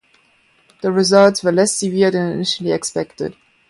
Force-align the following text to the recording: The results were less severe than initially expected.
The 0.81 0.91
results 0.91 1.43
were 1.43 1.51
less 1.51 1.75
severe 1.77 2.09
than 2.09 2.31
initially 2.31 2.71
expected. 2.71 3.35